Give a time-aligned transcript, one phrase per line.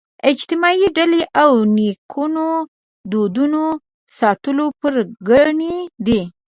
[0.29, 2.47] اجتماعي ډلې او نیکونو
[3.11, 3.63] دودونو
[4.17, 6.21] ساتلو پرګنې دي